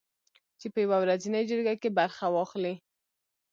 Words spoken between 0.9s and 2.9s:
ورځنۍ جرګه کې برخه واخلي